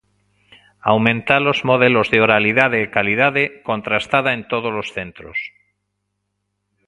Aumentar 0.91 1.43
os 1.53 1.59
modelos 1.69 2.07
de 2.13 2.17
oralidade 2.27 2.77
e 2.85 2.91
calidade, 2.97 3.43
contrastada 3.69 4.29
en 4.37 4.41
todos 4.51 4.73
os 4.81 4.87
centros. 4.95 5.37